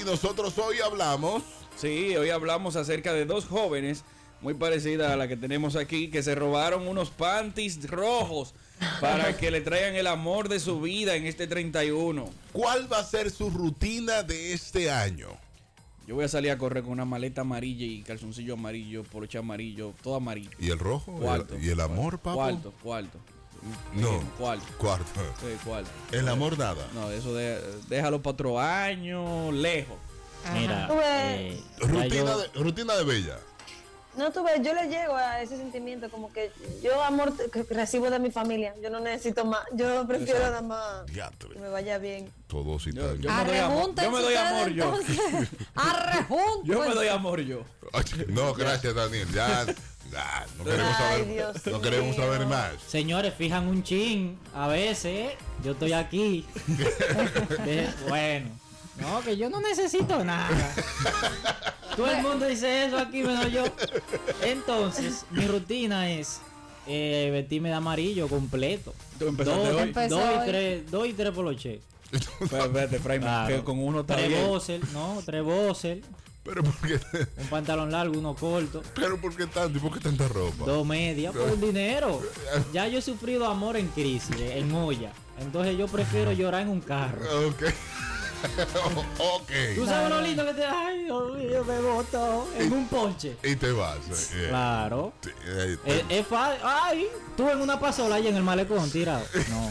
Y 0.00 0.04
nosotros 0.04 0.56
hoy 0.58 0.80
hablamos. 0.80 1.42
Sí, 1.76 2.16
hoy 2.16 2.30
hablamos 2.30 2.76
acerca 2.76 3.12
de 3.12 3.24
dos 3.26 3.46
jóvenes 3.46 4.04
muy 4.40 4.54
parecidas 4.54 5.10
a 5.12 5.16
la 5.16 5.28
que 5.28 5.36
tenemos 5.36 5.76
aquí 5.76 6.08
que 6.10 6.22
se 6.22 6.34
robaron 6.34 6.86
unos 6.88 7.10
panties 7.10 7.90
rojos 7.90 8.54
para 9.00 9.36
que 9.36 9.50
le 9.50 9.60
traigan 9.60 9.94
el 9.94 10.06
amor 10.06 10.48
de 10.48 10.60
su 10.60 10.80
vida 10.80 11.14
en 11.16 11.26
este 11.26 11.46
31. 11.46 12.28
¿Cuál 12.52 12.92
va 12.92 12.98
a 13.00 13.04
ser 13.04 13.30
su 13.30 13.50
rutina 13.50 14.22
de 14.22 14.52
este 14.52 14.90
año? 14.90 15.28
Yo 16.06 16.16
voy 16.16 16.24
a 16.24 16.28
salir 16.28 16.50
a 16.50 16.58
correr 16.58 16.82
con 16.82 16.92
una 16.92 17.04
maleta 17.04 17.42
amarilla 17.42 17.84
y 17.86 18.02
calzoncillo 18.02 18.54
amarillo, 18.54 19.04
poloche 19.04 19.38
amarillo, 19.38 19.94
todo 20.02 20.16
amarillo. 20.16 20.50
¿Y 20.58 20.70
el 20.70 20.78
rojo? 20.78 21.12
Cuarto. 21.12 21.56
¿Y 21.58 21.68
el, 21.68 21.80
amor, 21.80 22.18
papo? 22.18 22.36
Cuarto, 22.38 22.72
cuarto. 22.82 23.18
No. 23.94 24.18
Cuarto. 24.38 24.64
Cuarto. 24.78 25.20
Sí, 25.40 25.46
cuarto. 25.64 25.90
El 26.12 26.26
amor 26.28 26.58
nada. 26.58 26.84
No, 26.94 27.10
eso 27.10 27.34
de- 27.34 27.60
déjalo 27.88 28.22
para 28.22 28.32
otro 28.32 28.58
año, 28.58 29.52
lejos. 29.52 29.96
Mira, 30.54 30.86
Ajá. 30.86 30.94
eh, 31.36 31.60
Rutina 31.80 32.08
yo- 32.24 32.38
de, 32.38 32.48
rutina 32.54 32.94
de 32.96 33.04
Bella. 33.04 33.38
No, 34.16 34.30
tú 34.32 34.42
ves, 34.42 34.60
yo 34.62 34.74
le 34.74 34.88
llego 34.88 35.14
a 35.14 35.40
ese 35.40 35.56
sentimiento 35.56 36.10
como 36.10 36.32
que 36.32 36.50
yo 36.82 37.00
amor 37.02 37.32
que 37.50 37.62
recibo 37.70 38.10
de 38.10 38.18
mi 38.18 38.30
familia. 38.30 38.74
Yo 38.82 38.90
no 38.90 38.98
necesito 39.00 39.44
más. 39.44 39.60
Yo 39.72 40.06
prefiero 40.06 40.38
Exacto. 40.38 40.50
nada 40.50 40.62
más 40.62 41.06
Diatre. 41.06 41.50
que 41.50 41.58
me 41.60 41.68
vaya 41.68 41.96
bien. 41.98 42.30
Todos 42.48 42.86
y 42.88 42.92
Yo- 42.92 43.14
yo- 43.16 43.30
me 43.32 43.44
doy 43.44 43.58
amor- 43.58 43.94
yo 43.94 44.10
me 44.10 44.20
doy 44.20 44.34
amor 44.36 44.68
yo. 44.70 44.90
Me 46.64 46.94
doy 46.94 47.08
amor 47.08 47.40
yo. 47.40 47.64
No, 48.28 48.52
gracias, 48.54 48.94
Daniel. 48.94 49.28
Ya, 49.32 49.64
ya, 50.10 50.46
no 50.58 50.64
queremos 50.64 50.94
Ay, 50.98 51.20
saber, 51.20 51.26
Dios 51.28 51.66
no 51.66 51.80
queremos 51.80 52.16
mío. 52.16 52.24
saber 52.24 52.46
más. 52.46 52.72
Señores, 52.88 53.32
fijan 53.34 53.68
un 53.68 53.82
chin. 53.84 54.38
A 54.54 54.66
veces, 54.66 55.32
yo 55.62 55.72
estoy 55.72 55.92
aquí. 55.92 56.44
Bueno, 58.08 58.50
no, 58.98 59.20
que 59.22 59.36
yo 59.36 59.48
no 59.48 59.60
necesito 59.60 60.24
nada. 60.24 60.48
Todo 61.96 62.10
el 62.10 62.22
mundo 62.22 62.46
dice 62.46 62.86
eso 62.86 62.98
aquí, 62.98 63.22
menos 63.22 63.50
yo. 63.52 63.64
Entonces, 64.42 65.24
mi 65.30 65.46
rutina 65.46 66.10
es 66.10 66.40
eh, 66.86 67.30
vestirme 67.32 67.68
de 67.68 67.74
amarillo 67.74 68.28
completo. 68.28 68.94
Tú 69.18 69.28
empezaste 69.28 69.60
Dos, 69.60 69.74
hoy. 69.76 69.82
Empezó 69.82 70.16
dos 70.16 70.24
y 70.34 70.38
hoy. 70.38 70.46
tres, 70.46 70.90
dos 70.90 71.06
y 71.08 71.12
tres 71.12 71.30
poloche. 71.32 71.80
Pero 72.50 72.64
espérate, 72.64 72.96
Efraín, 72.96 73.20
Claro. 73.22 73.56
que 73.56 73.62
con 73.64 73.78
uno 73.78 74.00
está 74.00 74.16
Tres 74.16 74.28
bien. 74.28 74.46
boxer, 74.46 74.80
no, 74.92 75.22
tres 75.24 75.44
boxer, 75.44 76.00
Pero 76.42 76.64
¿por 76.64 76.74
qué, 76.88 76.98
un 77.38 77.46
pantalón 77.48 77.92
largo, 77.92 78.18
uno 78.18 78.34
corto. 78.34 78.82
pero 78.96 79.20
¿por 79.20 79.36
qué 79.36 79.46
tanto? 79.46 79.78
¿Y 79.78 79.80
por 79.80 79.92
qué 79.92 80.00
tanta 80.00 80.26
ropa? 80.26 80.64
Dos 80.64 80.84
medias 80.86 81.32
por 81.34 81.60
dinero. 81.60 82.20
Ya 82.72 82.88
yo 82.88 82.98
he 82.98 83.02
sufrido 83.02 83.46
amor 83.46 83.76
en 83.76 83.86
crisis, 83.88 84.34
en 84.40 84.72
olla. 84.74 85.12
Entonces 85.38 85.76
yo 85.78 85.86
prefiero 85.86 86.32
llorar 86.32 86.62
en 86.62 86.68
un 86.70 86.80
carro. 86.80 87.20
Ok. 87.48 87.62
ok. 89.18 89.50
Tú 89.74 89.86
sabes 89.86 90.08
lo 90.10 90.20
lindo 90.20 90.44
que 90.46 90.54
te. 90.54 90.64
Ay, 90.64 91.04
mío, 91.04 91.64
me 91.64 91.78
botó. 91.80 92.48
En 92.58 92.72
un 92.72 92.88
ponche. 92.88 93.36
Y 93.42 93.56
te 93.56 93.72
vas. 93.72 93.98
eh, 94.34 94.46
Claro. 94.48 95.12
eh, 95.46 95.76
Es, 95.84 96.02
es 96.08 96.26
fácil. 96.26 96.60
Ay, 96.64 97.06
tú 97.36 97.48
en 97.48 97.60
una 97.60 97.78
pasola 97.78 98.16
ahí 98.16 98.28
en 98.28 98.36
el 98.36 98.42
malecón 98.42 98.90
tirado. 98.90 99.24
No. 99.50 99.70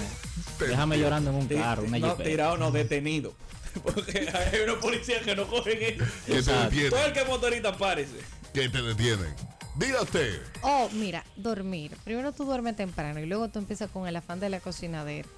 Déjame 0.67 0.99
llorando 0.99 1.29
en 1.29 1.35
un 1.37 1.47
carro, 1.47 1.83
una 1.83 1.99
no, 1.99 2.15
tirado 2.15 2.57
no, 2.57 2.71
detenido. 2.71 3.33
Porque 3.83 4.27
hay 4.33 4.61
unos 4.61 4.77
policías 4.79 5.21
que 5.23 5.35
no 5.35 5.47
cogen 5.47 5.77
eso. 5.81 6.03
que 6.25 6.31
te 6.33 6.37
Exacto. 6.39 6.69
Todo 6.69 6.75
el 6.75 6.89
detienen. 6.91 7.13
que 7.13 7.19
es 7.21 7.27
motorista 7.27 7.77
parece. 7.77 8.17
Que 8.53 8.67
te 8.67 8.81
detienen. 8.81 9.33
Diga 9.75 10.01
usted. 10.01 10.41
Oh, 10.61 10.89
mira, 10.91 11.23
dormir. 11.37 11.95
Primero 12.03 12.33
tú 12.33 12.43
duermes 12.43 12.75
temprano 12.75 13.19
y 13.21 13.25
luego 13.25 13.47
tú 13.49 13.59
empiezas 13.59 13.89
con 13.89 14.07
el 14.07 14.15
afán 14.17 14.39
de 14.41 14.49
la 14.49 14.59
cocinadera. 14.59 15.29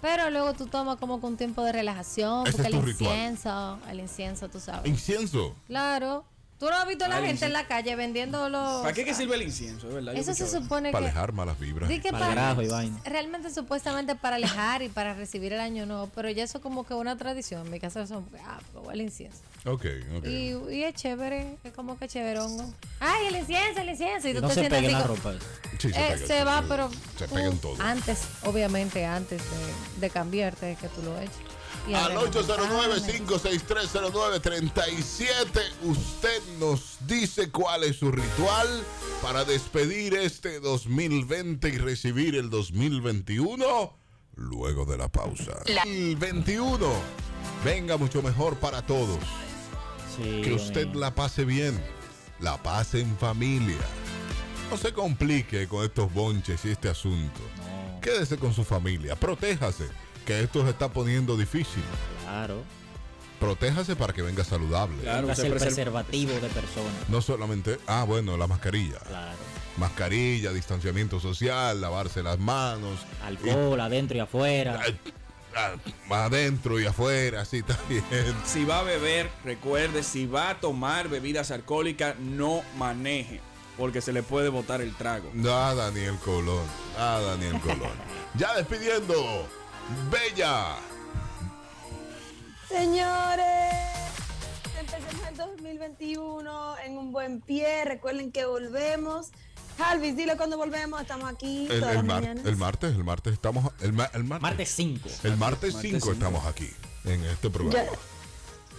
Pero 0.00 0.30
luego 0.30 0.54
tú 0.54 0.66
tomas 0.66 0.96
como 0.96 1.20
que 1.20 1.26
un 1.26 1.36
tiempo 1.36 1.62
de 1.62 1.72
relajación, 1.72 2.46
Ese 2.46 2.56
porque 2.56 2.76
el 2.76 2.82
ritual. 2.82 3.10
incienso, 3.14 3.78
el 3.90 4.00
incienso, 4.00 4.48
tú 4.48 4.58
sabes. 4.60 4.88
Incienso. 4.90 5.54
Claro. 5.66 6.24
Tú 6.60 6.66
no 6.68 6.76
has 6.76 6.86
visto 6.86 7.06
a 7.06 7.08
la 7.08 7.16
Ah, 7.16 7.22
gente 7.22 7.46
en 7.46 7.54
la 7.54 7.66
calle 7.66 7.96
vendiendo 7.96 8.50
los... 8.50 8.82
¿Para 8.82 8.92
qué 8.92 9.02
que 9.06 9.14
sirve 9.14 9.34
el 9.34 9.42
incienso? 9.42 9.88
verdad? 9.88 10.12
Yo 10.12 10.20
Eso 10.20 10.34
se 10.34 10.44
escuchaba. 10.44 10.62
supone 10.62 10.92
Para 10.92 11.04
que... 11.06 11.10
alejar 11.10 11.32
malas 11.32 11.58
vibras. 11.58 11.88
Di 11.88 12.00
que 12.00 12.10
Para 12.12 12.54
y 12.62 12.68
vaina. 12.68 13.00
Realmente 13.06 13.48
supuestamente 13.50 14.14
para 14.14 14.36
alejar 14.36 14.82
y 14.82 14.90
para 14.90 15.14
recibir 15.14 15.54
el 15.54 15.60
año 15.60 15.86
nuevo, 15.86 16.10
pero 16.14 16.28
ya 16.28 16.44
eso 16.44 16.60
como 16.60 16.84
que 16.84 16.92
una 16.92 17.16
tradición. 17.16 17.64
En 17.64 17.72
mi 17.72 17.80
casa 17.80 18.06
son, 18.06 18.28
ah, 18.46 18.58
pues 18.74 18.88
el 18.92 19.00
incienso. 19.00 19.38
Ok, 19.64 19.86
ok. 20.18 20.26
Y, 20.26 20.52
y 20.70 20.84
es 20.84 20.94
chévere, 20.94 21.56
es 21.64 21.72
como 21.72 21.98
que 21.98 22.08
chéverongo. 22.08 22.70
Ay, 23.00 23.28
el 23.28 23.36
incienso, 23.36 23.80
el 23.80 23.88
incienso. 23.88 24.28
Y 24.28 24.34
tú 24.34 24.42
No 24.42 24.48
te 24.48 24.54
se 24.54 24.60
pegue 24.64 24.76
así 24.88 24.92
la 24.92 25.02
como- 25.02 25.14
ropa. 25.16 25.32
Sí, 25.78 25.88
Eh, 25.88 25.92
pega, 25.94 26.26
se 26.26 26.44
va, 26.44 26.62
pero 26.68 26.90
Se 27.18 27.26
tú 27.26 27.34
pegan 27.36 27.56
todo. 27.58 27.76
antes, 27.82 28.20
obviamente, 28.44 29.06
antes 29.06 29.40
de, 29.42 30.00
de 30.00 30.10
cambiarte, 30.10 30.76
que 30.78 30.88
tú 30.88 31.02
lo 31.02 31.18
eches. 31.18 31.32
Al 31.86 31.94
agregas 32.12 32.36
809 32.36 33.00
809-56309-37, 33.00 35.44
usted 35.82 36.42
nos 36.58 36.98
dice 37.06 37.50
cuál 37.50 37.84
es 37.84 37.96
su 37.96 38.10
ritual 38.12 38.68
para 39.22 39.44
despedir 39.44 40.14
este 40.14 40.60
2020 40.60 41.68
y 41.68 41.78
recibir 41.78 42.34
el 42.36 42.50
2021 42.50 43.94
luego 44.36 44.84
de 44.86 44.98
la 44.98 45.08
pausa. 45.08 45.52
El 45.84 46.16
21 46.16 46.78
venga 47.64 47.96
mucho 47.96 48.22
mejor 48.22 48.56
para 48.56 48.82
todos. 48.86 49.18
Sí, 50.16 50.42
Que 50.42 50.52
usted 50.54 50.84
amigo. 50.84 51.00
la 51.00 51.14
pase 51.14 51.44
bien, 51.44 51.80
la 52.40 52.62
pase 52.62 53.00
en 53.00 53.16
familia. 53.18 53.78
No 54.70 54.76
se 54.76 54.92
complique 54.92 55.66
con 55.66 55.84
estos 55.84 56.12
bonches 56.12 56.64
y 56.64 56.70
este 56.70 56.88
asunto. 56.88 57.40
No, 57.58 58.00
Quédese 58.00 58.38
con 58.38 58.54
su 58.54 58.64
familia, 58.64 59.16
protéjase, 59.16 59.88
que 60.30 60.40
esto 60.44 60.62
se 60.64 60.70
está 60.70 60.88
poniendo 60.88 61.36
difícil. 61.36 61.82
claro. 62.24 62.62
Protéjase 63.40 63.96
para 63.96 64.12
que 64.12 64.20
venga 64.20 64.44
saludable. 64.44 64.98
Claro, 65.02 65.28
usted 65.28 65.44
preserva- 65.50 65.58
preservativo 66.04 66.32
de 66.34 66.48
personas. 66.50 66.92
No 67.08 67.22
solamente, 67.22 67.78
ah, 67.86 68.04
bueno, 68.06 68.36
la 68.36 68.46
mascarilla. 68.46 68.98
Claro. 68.98 69.38
Mascarilla, 69.78 70.52
distanciamiento 70.52 71.18
social, 71.20 71.80
lavarse 71.80 72.22
las 72.22 72.38
manos. 72.38 73.00
Alcohol 73.24 73.80
adentro 73.80 74.18
y 74.18 74.20
afuera. 74.20 74.78
ah, 75.56 75.72
adentro 76.10 76.78
y 76.78 76.84
afuera, 76.86 77.40
así 77.40 77.62
también. 77.62 78.04
Si 78.44 78.64
va 78.66 78.80
a 78.80 78.82
beber, 78.82 79.30
recuerde, 79.42 80.02
si 80.02 80.26
va 80.26 80.50
a 80.50 80.60
tomar 80.60 81.08
bebidas 81.08 81.50
alcohólicas, 81.50 82.18
no 82.18 82.62
maneje. 82.76 83.40
Porque 83.78 84.02
se 84.02 84.12
le 84.12 84.22
puede 84.22 84.50
botar 84.50 84.82
el 84.82 84.94
trago. 84.94 85.32
Ah, 85.48 85.72
Daniel 85.74 86.16
Colón. 86.22 86.66
Ah, 86.98 87.20
Daniel 87.24 87.58
Colón. 87.60 87.90
Ya 88.36 88.54
despidiendo. 88.54 89.48
Bella. 90.10 90.76
Señores, 92.68 93.74
empecemos 94.78 95.26
el 95.28 95.36
2021 95.36 96.78
en 96.84 96.98
un 96.98 97.12
buen 97.12 97.40
pie. 97.40 97.84
Recuerden 97.84 98.30
que 98.30 98.44
volvemos. 98.44 99.28
Alvis, 99.78 100.16
dile 100.16 100.36
cuando 100.36 100.56
volvemos. 100.56 101.00
Estamos 101.00 101.28
aquí 101.32 101.66
El, 101.70 101.80
todas 101.80 101.90
el 101.90 101.96
las 101.96 102.04
mar- 102.04 102.20
mañanas. 102.22 102.44
el 102.46 102.56
martes, 102.56 102.94
el 102.94 103.04
martes 103.04 103.32
estamos. 103.32 103.72
El, 103.80 103.92
ma- 103.92 104.10
el 104.14 104.24
martes. 104.24 104.42
Martes 104.42 104.70
5. 104.76 105.08
El 105.24 105.36
martes 105.36 105.74
Martes 105.74 105.90
5 105.90 105.98
cinco. 106.00 106.12
estamos 106.12 106.46
aquí 106.46 106.70
en 107.04 107.24
este 107.24 107.50
programa. 107.50 107.84
Ya, 107.84 107.90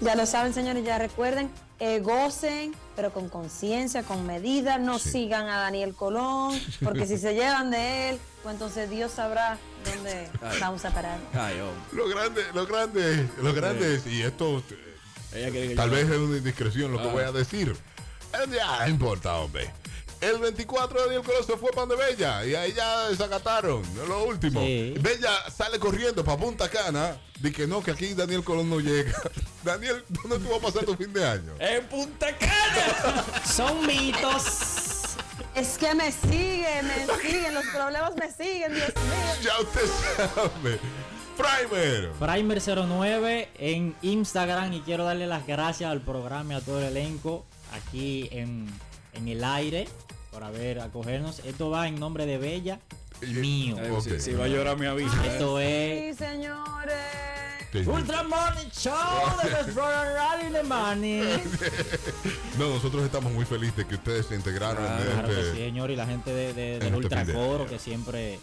ya 0.01 0.15
lo 0.15 0.25
saben, 0.25 0.53
señores, 0.53 0.83
ya 0.83 0.97
recuerden, 0.97 1.49
eh, 1.79 1.99
gocen, 1.99 2.73
pero 2.95 3.11
con 3.13 3.29
conciencia, 3.29 4.03
con 4.03 4.25
medida, 4.27 4.77
no 4.77 4.99
Sí. 4.99 5.09
sigan 5.11 5.47
a 5.47 5.59
Daniel 5.61 5.95
Colón, 5.95 6.59
porque 6.83 7.05
si 7.07 7.17
se 7.17 7.33
llevan 7.33 7.71
de 7.71 8.09
él, 8.09 8.19
pues 8.43 8.53
entonces 8.53 8.89
Dios 8.89 9.11
sabrá 9.11 9.57
dónde 9.85 10.29
Ay. 10.41 10.57
vamos 10.59 10.83
a 10.85 10.91
parar. 10.91 11.17
Ay, 11.33 11.59
oh. 11.61 11.95
Lo 11.95 12.07
grande, 12.09 12.41
lo 12.53 12.65
grande, 12.67 13.27
lo 13.41 13.53
grande 13.53 13.95
es, 13.95 14.05
y 14.07 14.21
esto 14.21 14.59
eh, 14.69 14.95
Ella 15.33 15.49
quiere 15.51 15.67
que 15.69 15.75
tal 15.75 15.89
yo- 15.89 15.95
vez 15.95 16.09
es 16.09 16.17
una 16.17 16.37
indiscreción 16.37 16.91
lo 16.91 17.01
que 17.01 17.07
Ah. 17.09 17.11
voy 17.13 17.23
a 17.23 17.31
decir, 17.31 17.75
Eh, 18.33 18.47
Ya, 18.55 18.85
no 18.85 18.89
importa, 18.89 19.35
hombre. 19.39 19.73
El 20.21 20.37
24 20.37 21.01
Daniel 21.01 21.21
Colón 21.21 21.43
se 21.45 21.57
fue 21.57 21.71
para 21.71 21.87
donde 21.87 21.97
Bella 21.97 22.45
y 22.45 22.55
ahí 22.55 22.71
ya 22.71 23.09
desacataron. 23.09 23.81
Es 23.81 24.07
lo 24.07 24.23
último. 24.23 24.61
Sí. 24.61 24.93
Bella 25.01 25.31
sale 25.53 25.79
corriendo 25.79 26.23
para 26.23 26.37
Punta 26.37 26.69
Cana. 26.69 27.17
Dice 27.41 27.53
que 27.55 27.67
no, 27.67 27.83
que 27.83 27.91
aquí 27.91 28.13
Daniel 28.13 28.41
Colón 28.43 28.69
no 28.69 28.79
llega. 28.79 29.11
Daniel, 29.63 30.03
¿dónde 30.09 30.39
tú 30.39 30.49
vas 30.51 30.59
a 30.59 30.61
pasar 30.61 30.85
tu 30.85 30.95
fin 30.95 31.13
de 31.13 31.23
año? 31.27 31.53
¡En 31.59 31.85
Punta 31.87 32.27
Cana! 32.37 33.23
Son 33.45 33.85
mitos. 33.85 35.15
Es 35.55 35.77
que 35.77 35.93
me 35.93 36.11
siguen, 36.11 36.87
me 36.87 37.05
siguen, 37.21 37.53
los 37.53 37.65
problemas 37.67 38.13
me 38.15 38.31
siguen, 38.31 38.73
Dios 38.73 38.87
mío. 38.95 39.43
Ya 39.43 39.59
usted 39.61 39.81
sabe. 40.35 40.79
Primer. 41.37 42.11
Primer09 42.19 43.47
en 43.57 43.95
Instagram 44.01 44.73
y 44.73 44.81
quiero 44.81 45.03
darle 45.05 45.27
las 45.27 45.45
gracias 45.45 45.91
al 45.91 46.01
programa 46.01 46.53
y 46.53 46.57
a 46.57 46.61
todo 46.61 46.79
el 46.79 46.85
elenco 46.95 47.45
aquí 47.73 48.29
en, 48.31 48.67
en 49.13 49.27
el 49.27 49.43
aire 49.43 49.87
por 50.31 50.43
haber 50.43 50.79
acogernos. 50.79 51.39
Esto 51.39 51.69
va 51.69 51.87
en 51.87 51.99
nombre 51.99 52.25
de 52.25 52.37
Bella 52.37 52.79
y 53.21 53.25
mío. 53.33 53.75
Eh, 53.79 53.91
Ok. 53.91 54.03
si, 54.03 54.19
si 54.19 54.33
va 54.33 54.45
a 54.45 54.47
llorar, 54.47 54.77
me 54.77 54.87
avisa. 54.87 55.15
¿eh? 55.25 55.29
Esto 55.31 55.57
Sí, 55.57 55.63
es 55.63 56.17
señores. 56.17 56.95
Sí. 57.71 57.79
Ultra 57.87 58.23
Morning 58.23 58.69
Show 58.71 58.93
de 59.43 59.49
los 59.49 60.51
the 60.53 60.63
Money. 60.63 61.21
No, 62.57 62.69
nosotros 62.69 63.03
estamos 63.03 63.31
muy 63.31 63.45
felices 63.45 63.77
de 63.77 63.87
que 63.87 63.95
ustedes 63.95 64.25
se 64.25 64.35
integraron 64.35 64.83
Claro, 64.83 65.03
en 65.03 65.11
Claro 65.11 65.27
que 65.29 65.33
este- 65.39 65.51
sí, 65.53 65.57
señor, 65.57 65.91
y 65.91 65.95
la 65.95 66.05
gente 66.05 66.33
de, 66.33 66.53
de- 66.53 66.79
del 66.79 66.83
este 66.83 66.95
Ultra 66.95 67.25
Coro 67.25 67.67
que 67.67 67.79
siempre 67.79 68.39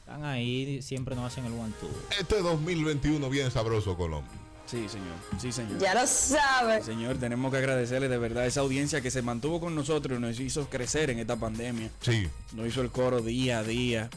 están 0.00 0.24
ahí, 0.24 0.82
siempre 0.82 1.14
nos 1.16 1.32
hacen 1.32 1.46
el 1.46 1.52
one 1.52 1.72
two. 1.80 1.88
Este 2.20 2.40
2021 2.42 3.28
bien 3.30 3.50
sabroso, 3.50 3.96
Colón. 3.96 4.24
Sí, 4.66 4.86
señor. 4.86 5.14
Sí, 5.40 5.50
señor. 5.50 5.78
Ya 5.78 5.94
lo 5.94 6.06
sabes. 6.06 6.84
Señor, 6.84 7.16
tenemos 7.16 7.50
que 7.50 7.56
agradecerle 7.56 8.08
de 8.08 8.18
verdad 8.18 8.42
a 8.42 8.46
esa 8.46 8.60
audiencia 8.60 9.00
que 9.00 9.10
se 9.10 9.22
mantuvo 9.22 9.60
con 9.60 9.74
nosotros 9.74 10.18
y 10.18 10.20
nos 10.20 10.38
hizo 10.40 10.68
crecer 10.68 11.08
en 11.08 11.18
esta 11.20 11.36
pandemia. 11.36 11.88
Sí. 12.02 12.28
Nos 12.52 12.66
hizo 12.66 12.82
el 12.82 12.90
coro 12.90 13.22
día 13.22 13.60
a 13.60 13.62
día. 13.62 14.10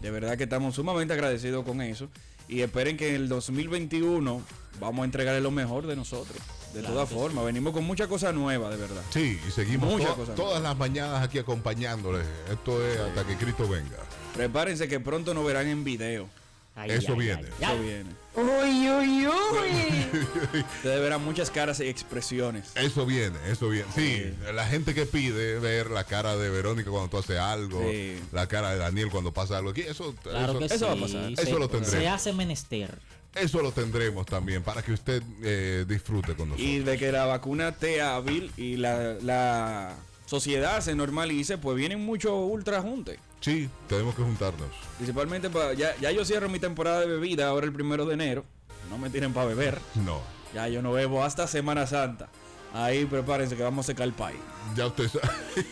De 0.00 0.12
verdad 0.12 0.38
que 0.38 0.44
estamos 0.44 0.76
sumamente 0.76 1.12
agradecidos 1.12 1.64
con 1.64 1.80
eso. 1.82 2.08
Y 2.50 2.62
esperen 2.62 2.96
que 2.96 3.10
en 3.10 3.14
el 3.14 3.28
2021 3.28 4.42
vamos 4.80 5.02
a 5.02 5.04
entregarle 5.04 5.40
lo 5.40 5.50
mejor 5.50 5.86
de 5.86 5.94
nosotros. 5.96 6.36
De 6.74 6.82
todas 6.82 7.08
formas, 7.08 7.44
venimos 7.44 7.72
con 7.72 7.84
muchas 7.84 8.06
cosas 8.08 8.32
nuevas, 8.34 8.70
de 8.70 8.76
verdad. 8.76 9.02
Sí, 9.10 9.40
y 9.46 9.50
seguimos 9.50 9.90
Muchas 9.90 10.10
to- 10.10 10.16
cosas. 10.16 10.34
todas 10.36 10.62
las 10.62 10.76
mañanas 10.76 11.22
aquí 11.22 11.38
acompañándoles. 11.38 12.24
Esto 12.50 12.84
es 12.86 12.98
hasta 12.98 13.26
que 13.26 13.36
Cristo 13.36 13.68
venga. 13.68 13.96
Prepárense 14.34 14.86
que 14.88 15.00
pronto 15.00 15.34
nos 15.34 15.44
verán 15.44 15.66
en 15.66 15.82
video. 15.84 16.28
Ay, 16.76 16.92
Eso 16.92 17.12
ay, 17.14 17.18
viene. 17.18 17.42
ay, 17.42 17.52
ay. 17.60 17.74
Eso 17.74 17.82
viene. 17.82 18.10
Uy, 18.36 18.88
uy, 18.90 19.26
uy. 19.26 19.79
Ustedes 20.76 21.00
verán 21.00 21.24
muchas 21.24 21.50
caras 21.50 21.80
y 21.80 21.88
expresiones. 21.88 22.70
Eso 22.74 23.06
viene, 23.06 23.38
eso 23.48 23.68
viene. 23.68 23.86
Sí, 23.94 24.32
la 24.52 24.66
gente 24.66 24.94
que 24.94 25.06
pide 25.06 25.58
ver 25.58 25.90
la 25.90 26.04
cara 26.04 26.36
de 26.36 26.50
Verónica 26.50 26.90
cuando 26.90 27.08
tú 27.08 27.18
haces 27.18 27.38
algo, 27.38 27.80
Sí. 27.90 28.18
la 28.32 28.46
cara 28.46 28.70
de 28.72 28.78
Daniel 28.78 29.10
cuando 29.10 29.32
pasa 29.32 29.58
algo 29.58 29.70
aquí, 29.70 29.82
eso, 29.82 30.14
Claro 30.22 30.58
eso, 30.60 30.86
va 30.86 30.92
a 30.92 30.96
sí. 30.96 31.00
pasar. 31.02 31.36
Se, 31.36 31.42
Eso 31.42 31.58
lo 31.58 31.68
tendremos. 31.68 32.00
se 32.02 32.08
hace 32.08 32.32
menester. 32.32 32.98
eso 33.34 33.62
lo 33.62 33.72
tendremos 33.72 34.26
también 34.26 34.62
para 34.62 34.82
que 34.82 34.92
usted 34.92 35.22
eh, 35.42 35.84
disfrute 35.88 36.34
con 36.34 36.48
nosotros. 36.50 36.68
Y 36.68 36.80
de 36.80 36.98
que 36.98 37.12
la 37.12 37.26
vacuna 37.26 37.68
esté 37.68 38.00
hábil 38.02 38.50
y 38.56 38.76
la, 38.76 39.14
la 39.22 39.96
sociedad 40.26 40.80
se 40.80 40.94
normalice, 40.94 41.58
pues 41.58 41.76
vienen 41.76 42.00
muchos 42.04 42.32
ultra 42.32 42.80
juntes. 42.80 43.18
Sí, 43.40 43.70
tenemos 43.88 44.14
que 44.14 44.22
juntarnos. 44.22 44.68
Principalmente 44.98 45.48
para. 45.48 45.72
Ya, 45.72 45.96
ya 45.98 46.10
yo 46.10 46.24
cierro 46.26 46.48
mi 46.50 46.58
temporada 46.58 47.00
de 47.00 47.06
bebida 47.06 47.48
ahora 47.48 47.64
el 47.66 47.72
primero 47.72 48.04
de 48.04 48.12
enero. 48.14 48.44
No 48.90 48.98
me 48.98 49.08
tienen 49.08 49.32
para 49.32 49.46
beber. 49.46 49.80
No, 49.94 50.20
Ya 50.52 50.68
yo 50.68 50.82
no 50.82 50.92
bebo 50.92 51.24
hasta 51.24 51.46
Semana 51.46 51.86
Santa. 51.86 52.28
Ahí 52.74 53.06
prepárense 53.06 53.56
que 53.56 53.62
vamos 53.62 53.86
a 53.86 53.88
secar 53.88 54.06
el 54.06 54.12
país. 54.12 54.38
ya 54.76 54.86
usted 54.86 55.08
sabe. 55.08 55.28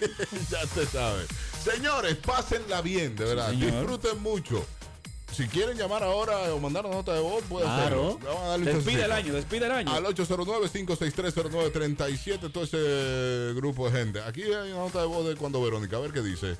ya 0.50 0.64
usted 0.64 0.88
sabe. 0.88 1.26
Señores, 1.62 2.16
pásenla 2.16 2.80
bien, 2.80 3.14
de 3.16 3.24
verdad. 3.24 3.50
Disfruten 3.50 4.22
mucho. 4.22 4.64
Si 5.32 5.46
quieren 5.46 5.76
llamar 5.76 6.02
ahora 6.02 6.54
o 6.54 6.58
mandar 6.58 6.86
una 6.86 6.94
nota 6.96 7.12
de 7.12 7.20
voz, 7.20 7.44
pueden 7.48 7.68
Claro. 7.68 8.18
Despide 8.58 9.04
el 9.04 9.12
año, 9.12 9.34
despide 9.34 9.66
el 9.66 9.72
año. 9.72 9.92
Al 9.92 10.04
809-56309-37, 10.06 12.50
todo 12.50 12.64
ese 12.64 13.52
grupo 13.54 13.90
de 13.90 13.98
gente. 13.98 14.22
Aquí 14.22 14.42
hay 14.44 14.72
una 14.72 14.84
nota 14.84 15.00
de 15.00 15.06
voz 15.06 15.28
de 15.28 15.36
cuando 15.36 15.60
Verónica, 15.62 15.96
a 15.96 16.00
ver 16.00 16.12
qué 16.12 16.22
dice. 16.22 16.56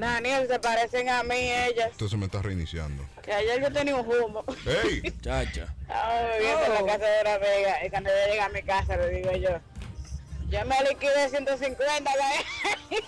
Daniel, 0.00 0.46
se 0.48 0.58
parecen 0.58 1.08
a 1.08 1.22
mí 1.22 1.34
ellas. 1.36 1.90
Entonces 1.92 2.18
me 2.18 2.26
está 2.26 2.42
reiniciando. 2.42 3.04
Que 3.22 3.32
ayer 3.32 3.60
yo 3.60 3.72
tenía 3.72 3.96
un 3.96 4.06
humo. 4.06 4.44
¡Ey! 4.66 5.02
Chacha. 5.20 5.74
Estaba 5.82 6.22
bebiendo 6.22 6.64
en 6.64 6.72
la 6.72 6.86
casa 6.86 7.06
de 7.06 7.20
una 7.20 7.34
amiga. 7.34 7.86
Y 7.86 7.90
cuando 7.90 8.10
yo 8.10 8.26
llegué 8.26 8.40
a 8.40 8.48
mi 8.48 8.62
casa, 8.62 8.96
le 8.96 9.10
digo 9.10 9.32
yo, 9.32 9.50
yo 10.48 10.64
me 10.66 10.76
liquidé 10.88 11.28
150. 11.28 12.10
¿vale?" 12.10 13.00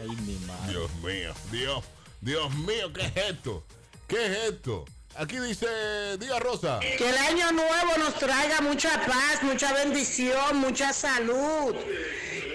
Ay, 0.00 0.08
mi 0.08 0.34
madre. 0.46 0.72
Dios 0.72 0.90
mío, 1.02 1.34
Dios, 1.50 1.84
Dios 2.20 2.54
mío, 2.54 2.92
¿qué 2.92 3.02
es 3.02 3.16
esto? 3.16 3.64
¿Qué 4.08 4.26
es 4.26 4.38
esto? 4.50 4.84
Aquí 5.14 5.38
dice, 5.38 5.66
diga 6.18 6.38
Rosa. 6.38 6.80
Que 6.80 7.08
el 7.08 7.16
año 7.16 7.52
nuevo 7.52 7.98
nos 7.98 8.14
traiga 8.14 8.60
mucha 8.62 8.90
paz, 9.06 9.42
mucha 9.42 9.72
bendición, 9.74 10.56
mucha 10.56 10.92
salud. 10.92 11.76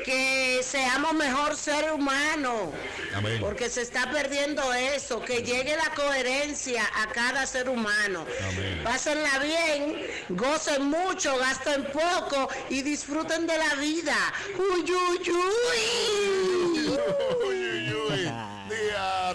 Que 0.07 0.61
seamos 0.63 1.13
mejor 1.15 1.57
ser 1.57 1.91
humano. 1.91 2.71
Amén. 3.13 3.41
Porque 3.41 3.69
se 3.69 3.81
está 3.81 4.09
perdiendo 4.09 4.73
eso. 4.73 5.21
Que 5.21 5.43
llegue 5.43 5.75
la 5.75 5.93
coherencia 5.95 6.89
a 6.95 7.07
cada 7.07 7.45
ser 7.45 7.67
humano. 7.67 8.25
Amén. 8.49 8.79
Pásenla 8.85 9.37
bien, 9.39 10.07
gocen 10.29 10.85
mucho, 10.85 11.37
gasten 11.37 11.83
poco 11.91 12.47
y 12.69 12.83
disfruten 12.83 13.47
de 13.47 13.57
la 13.57 13.75
vida. 13.75 14.15
Uy, 14.57 14.89
uy, 14.89 15.29
uy. 15.29 16.77
Uy, 16.77 16.87
uy, 16.87 17.47
uy. 17.49 17.56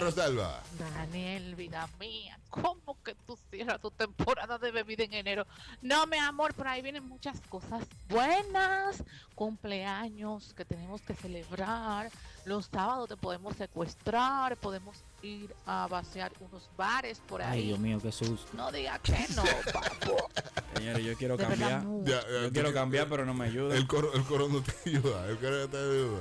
Rosalba. 0.03 0.61
Daniel, 0.77 1.55
vida 1.55 1.87
mía, 1.99 2.37
¿cómo 2.49 2.97
que 3.03 3.15
tú 3.27 3.37
cierras 3.49 3.79
tu 3.81 3.91
temporada 3.91 4.57
de 4.57 4.71
bebida 4.71 5.03
en 5.03 5.13
enero? 5.13 5.45
No, 5.81 6.05
mi 6.07 6.17
amor, 6.17 6.53
por 6.53 6.67
ahí 6.67 6.81
vienen 6.81 7.07
muchas 7.07 7.39
cosas 7.49 7.83
buenas, 8.09 9.03
cumpleaños 9.35 10.53
que 10.53 10.65
tenemos 10.65 11.01
que 11.01 11.13
celebrar, 11.15 12.11
los 12.45 12.65
sábados 12.65 13.07
te 13.09 13.15
podemos 13.17 13.55
secuestrar, 13.55 14.57
podemos 14.57 14.97
ir 15.21 15.53
a 15.65 15.87
vaciar 15.87 16.31
unos 16.41 16.69
bares 16.77 17.19
por 17.27 17.41
Ay, 17.41 17.59
ahí. 17.61 17.67
Dios 17.67 17.79
mío, 17.79 17.99
qué 18.01 18.11
susto. 18.11 18.45
No 18.53 18.71
diga 18.71 18.99
que 18.99 19.25
no, 19.35 19.43
papo. 19.73 20.29
Señores, 20.75 21.05
yo 21.05 21.15
quiero 21.17 21.37
De 21.37 21.45
verdad, 21.45 21.69
cambiar. 21.81 21.83
no. 21.83 22.03
Ya, 22.05 22.21
ya, 22.29 22.41
Yo 22.47 22.51
quiero 22.51 22.73
cambiar, 22.73 23.07
pero 23.07 23.25
no 23.25 23.33
me 23.33 23.45
ayuda. 23.45 23.75
El 23.75 23.87
coro, 23.87 24.13
el 24.13 24.23
coro 24.23 24.49
no 24.49 24.61
te 24.61 24.73
ayuda, 24.89 25.27
el 25.29 25.37
coro 25.37 25.59
no 25.59 25.67
te 25.69 25.77
ayuda. 25.77 26.19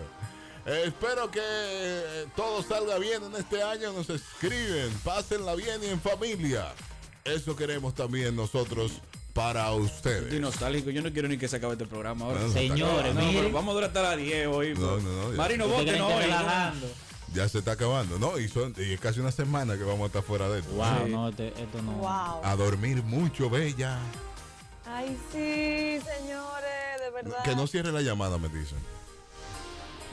Eh, 0.65 0.85
espero 0.87 1.31
que 1.31 1.41
eh, 1.43 2.27
todo 2.37 2.63
salga 2.63 2.99
bien 2.99 3.23
en 3.25 3.35
este 3.37 3.63
año. 3.63 3.93
Nos 3.93 4.09
escriben, 4.11 4.91
pásenla 5.05 5.55
bien 5.55 5.83
y 5.83 5.87
en 5.89 6.01
familia. 6.01 6.73
Eso 7.25 7.57
queremos 7.57 7.95
también 7.95 8.35
nosotros 8.37 8.93
para 9.33 9.69
Estoy 9.71 9.83
ustedes. 9.85 10.41
nostálgico. 10.41 10.91
Yo 10.91 11.03
no 11.03 11.13
quiero 11.13 11.27
ni 11.29 11.39
que 11.39 11.49
se 11.49 11.57
acabe 11.57 11.73
este 11.73 11.87
programa 11.87 12.27
ahora. 12.27 12.41
No, 12.41 12.47
no, 12.49 12.53
Señores, 12.53 13.15
No, 13.15 13.21
pero 13.33 13.51
vamos 13.51 13.71
a 13.73 13.75
durar 13.75 13.89
hasta 13.89 14.03
las 14.03 14.17
10 14.19 14.47
hoy. 14.49 14.75
No, 14.75 14.99
no, 14.99 15.01
no, 15.01 15.31
ya. 15.31 15.37
Marino, 15.37 15.65
¿Ustedes 15.67 15.81
vote 15.81 15.91
creen 15.91 16.03
no 16.03 16.09
que 16.09 16.15
hoy. 16.15 16.23
relajando? 16.23 16.87
Ya 17.35 17.49
se 17.49 17.59
está 17.59 17.73
acabando, 17.73 18.19
¿no? 18.19 18.39
Y, 18.39 18.47
son, 18.49 18.75
y 18.77 18.93
es 18.93 19.01
casi 19.01 19.19
una 19.21 19.33
semana 19.33 19.77
que 19.79 19.85
vamos 19.85 20.03
a 20.03 20.07
estar 20.07 20.23
fuera 20.23 20.49
de 20.51 20.61
esto. 20.61 20.73
Wow, 20.75 20.87
Sí. 21.07 21.11
no, 21.13 21.29
este- 21.31 21.49
esto 21.63 21.81
no. 21.83 21.93
Wow. 21.93 22.41
A 22.45 22.55
dormir 22.57 23.03
mucho, 23.03 23.49
bella. 23.49 23.99
Ay, 24.87 25.17
sí, 25.33 25.99
señores, 26.05 27.01
de 27.01 27.11
verdad. 27.11 27.43
Que 27.43 27.57
no 27.57 27.67
cierre 27.67 27.91
la 27.91 28.03
llamada, 28.03 28.37
me 28.37 28.49
dicen. 28.49 28.77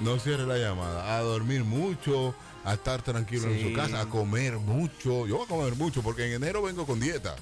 No 0.01 0.18
cierre 0.20 0.46
la 0.46 0.58
llamada. 0.58 1.18
A 1.18 1.22
dormir 1.22 1.63
mucho, 1.63 2.34
a 2.63 2.74
estar 2.74 3.01
tranquilo 3.01 3.48
en 3.50 3.62
su 3.62 3.74
casa, 3.74 4.01
a 4.01 4.06
comer 4.06 4.58
mucho. 4.58 5.27
Yo 5.27 5.38
voy 5.38 5.46
a 5.46 5.48
comer 5.48 5.75
mucho 5.75 6.01
porque 6.01 6.25
en 6.25 6.34
enero 6.34 6.62
vengo 6.62 6.86
con 6.86 7.00
dieta. 7.00 7.36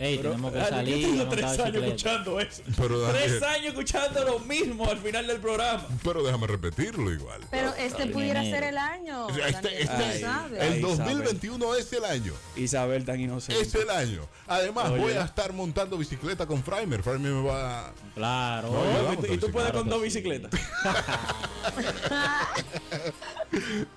Ey, 0.00 0.16
Pero, 0.16 0.30
tenemos 0.30 0.52
que 0.52 0.58
ay, 0.60 0.86
yo 1.02 1.08
tengo 1.08 1.22
a 1.24 1.28
tres 1.28 1.44
años 1.58 1.84
escuchando 1.84 2.40
eso. 2.40 2.62
Pero, 2.74 3.02
tres 3.10 3.42
años 3.42 3.66
escuchando 3.66 4.24
lo 4.24 4.38
mismo 4.38 4.88
al 4.88 4.96
final 4.96 5.26
del 5.26 5.40
programa. 5.40 5.86
Pero 6.02 6.22
déjame 6.22 6.46
repetirlo 6.46 7.12
igual. 7.12 7.42
Pero 7.50 7.74
este 7.74 8.04
En 8.04 8.12
pudiera 8.12 8.42
ser 8.42 8.62
el 8.64 8.78
año. 8.78 9.28
Este- 9.28 9.82
este- 9.82 9.92
Ay, 9.94 10.20
sabes. 10.22 10.62
el 10.62 10.72
Ay, 10.72 10.80
2021 10.80 11.74
es 11.74 11.92
el 11.92 12.04
año. 12.06 12.32
Isabel 12.56 13.04
tan 13.04 13.20
inocente. 13.20 13.60
Es 13.60 13.74
el 13.74 13.90
año. 13.90 14.26
Además, 14.46 14.88
Oye. 14.90 15.02
voy 15.02 15.12
a 15.12 15.24
estar 15.24 15.52
montando 15.52 15.98
bicicleta 15.98 16.46
con 16.46 16.62
Framer. 16.64 17.02
Framer 17.02 17.32
me 17.32 17.42
va 17.46 17.88
a... 17.88 17.92
Claro. 18.14 18.70
No, 18.72 19.12
y 19.12 19.16
tú- 19.18 19.26
a 19.30 19.34
y 19.34 19.38
tú 19.38 19.50
puedes 19.52 19.70
Claro 19.70 19.80
con 19.80 19.88
dos 19.90 19.98
sí. 19.98 20.04
bicicletas. 20.04 20.50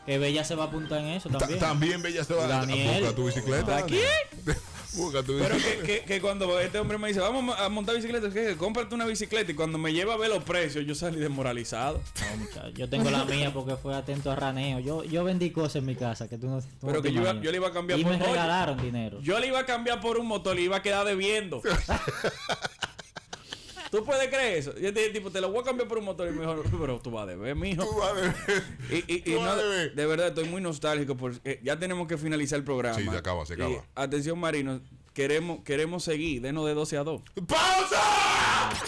Que 0.06 0.18
Bella 0.18 0.44
se 0.44 0.56
va 0.56 0.66
a 0.66 0.68
apuntar 0.68 1.00
en 1.00 1.08
eso 1.08 1.30
Ta- 1.30 1.38
también. 1.40 1.60
También 1.60 2.02
Bella 2.02 2.24
se 2.24 2.34
va 2.34 2.46
a 2.46 2.48
Daniel. 2.48 3.02
busca 3.04 3.16
tu 3.16 3.26
bicicleta. 3.28 3.78
¿A 3.78 3.82
Daniel. 3.82 4.04
Busca 4.96 5.24
tu 5.24 5.38
Pero 5.40 5.56
que, 5.58 5.80
que- 5.86 6.02
que 6.02 6.22
cuando 6.22 6.60
este 6.60 6.78
hombre 6.80 6.98
me 6.98 7.08
dice, 7.08 7.20
vamos 7.20 7.58
a 7.60 7.68
montar 7.70 7.96
bicicleta, 7.96 8.28
es 8.28 8.34
que 8.34 8.56
cómprate 8.58 8.94
una 8.94 9.06
bicicleta. 9.06 9.52
Y 9.52 9.56
cuando 9.56 9.78
me 9.78 9.92
lleva 9.94 10.14
a 10.14 10.18
ver 10.18 10.30
los 10.30 10.44
precios, 10.44 10.86
yo 10.86 10.94
salí 10.96 11.20
desmoralizado. 11.20 12.02
No, 12.32 12.38
muchacho, 12.38 12.70
Yo 12.76 12.88
tengo 12.90 13.10
la 13.10 13.26
mía 13.26 13.52
porque 13.54 13.76
fue 13.76 13.96
atento 13.96 14.32
a 14.32 14.36
raneo. 14.36 14.80
Yo, 14.80 15.04
yo 15.04 15.24
vendí 15.24 15.52
cosas 15.52 15.78
en 15.78 15.86
mi 15.86 15.96
casa 15.96 16.28
que 16.30 16.38
tú 16.38 16.48
no. 16.48 16.62
tú 16.62 16.68
Pero 16.86 17.02
que 17.02 17.10
yo 17.10 17.16
iba- 17.22 17.32
imaginas. 17.32 17.44
yo 17.46 17.52
le 17.52 17.58
iba 17.58 17.68
a 17.70 17.74
cambiar 17.74 18.00
Y 18.00 18.04
por 18.04 18.12
me 18.12 18.18
oye. 18.20 18.28
regalaron 18.28 18.82
dinero. 18.82 19.20
Yo 19.22 19.40
le 19.40 19.48
iba 19.48 19.60
a 19.60 19.66
cambiar 19.66 20.00
por 20.00 20.18
un 20.18 20.28
motor, 20.28 20.56
le 20.56 20.62
iba 20.62 20.78
a 20.78 20.82
quedar 20.82 21.06
debiendo. 21.06 21.62
¿Tú 23.96 24.04
puedes 24.04 24.28
creer 24.28 24.58
eso? 24.58 24.72
Yo 24.80 24.92
te 24.92 25.02
dije, 25.02 25.12
tipo, 25.12 25.30
te 25.30 25.40
lo 25.40 25.52
voy 25.52 25.62
a 25.62 25.64
cambiar 25.66 25.88
por 25.88 26.00
un 26.00 26.06
motor 26.06 26.28
y 26.28 26.32
mejor, 26.32 26.64
pero 26.82 27.00
tú 27.00 27.12
vas 27.12 27.24
a 27.24 27.26
deber, 27.28 27.56
mijo. 27.56 27.86
Tú 27.86 27.96
vas 28.00 28.10
a 28.10 28.14
beber. 28.14 28.34
Y, 28.90 28.96
y- 28.96 29.04
y 29.18 29.22
Tú 29.22 29.36
vas 29.38 29.46
no, 29.46 29.52
a 29.52 29.56
beber. 29.56 29.94
de 29.94 30.06
verdad 30.08 30.28
estoy 30.30 30.46
muy 30.46 30.62
nostálgico 30.64 31.16
porque 31.16 31.60
ya 31.64 31.78
tenemos 31.78 32.08
que 32.08 32.18
finalizar 32.18 32.58
el 32.58 32.66
programa. 32.66 32.98
Sí, 32.98 33.04
se 33.08 33.16
acaba, 33.16 33.46
se 33.46 33.54
acaba. 33.54 33.70
Y, 33.70 33.78
atención, 33.94 34.40
Marino, 34.40 34.82
queremos, 35.14 35.60
queremos 35.64 36.04
seguir, 36.04 36.42
denos 36.42 36.66
de 36.66 36.74
12 36.74 36.98
a 36.98 37.04
2. 37.04 37.22
¡Pausa! 37.48 38.84